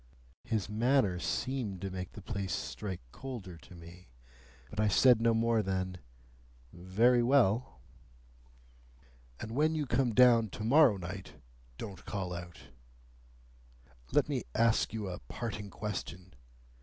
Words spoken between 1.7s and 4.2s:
to make the place strike colder to me,